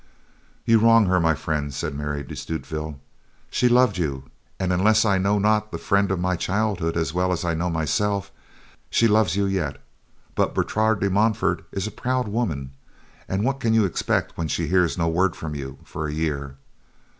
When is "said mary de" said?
1.71-2.35